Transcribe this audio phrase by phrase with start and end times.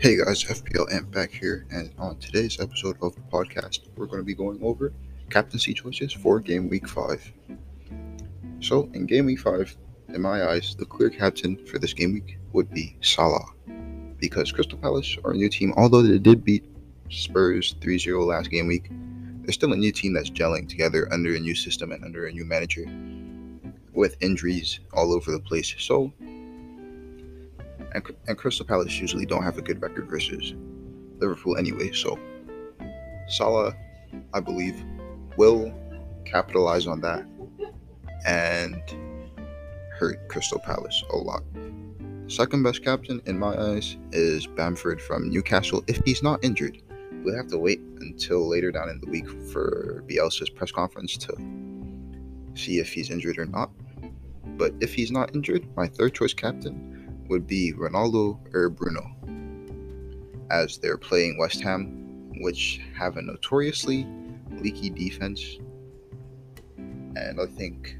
[0.00, 4.20] Hey guys, FPL Amp back here, and on today's episode of the podcast, we're going
[4.20, 4.92] to be going over
[5.28, 7.32] captaincy choices for game week 5.
[8.60, 9.76] So, in game week 5,
[10.10, 13.44] in my eyes, the clear captain for this game week would be Salah.
[14.20, 16.62] Because Crystal Palace are a new team, although they did beat
[17.10, 18.92] Spurs 3 0 last game week,
[19.42, 22.32] they're still a new team that's gelling together under a new system and under a
[22.32, 22.84] new manager
[23.94, 25.74] with injuries all over the place.
[25.76, 26.12] So,
[27.92, 30.54] and, and Crystal Palace usually don't have a good record versus
[31.18, 31.92] Liverpool anyway.
[31.92, 32.18] So
[33.28, 33.74] Salah,
[34.32, 34.82] I believe,
[35.36, 35.72] will
[36.24, 37.24] capitalize on that
[38.26, 38.82] and
[39.98, 41.42] hurt Crystal Palace a lot.
[42.28, 46.82] Second best captain in my eyes is Bamford from Newcastle if he's not injured.
[47.24, 51.34] We'll have to wait until later down in the week for Bielsa's press conference to
[52.54, 53.70] see if he's injured or not.
[54.56, 56.97] But if he's not injured, my third choice captain
[57.28, 59.14] would be Ronaldo or Bruno,
[60.50, 64.06] as they're playing West Ham, which have a notoriously
[64.52, 65.58] leaky defense.
[66.76, 67.96] And I think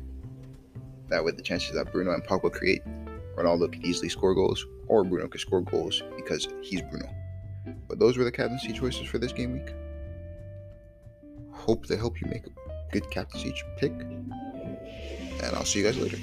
[1.08, 2.82] that with the chances that Bruno and Pogba create,
[3.36, 7.08] Ronaldo could easily score goals, or Bruno could score goals because he's Bruno.
[7.88, 9.72] But those were the captaincy choices for this game week.
[11.52, 13.92] Hope they help you make a good captaincy pick.
[13.92, 16.18] And I'll see you guys later.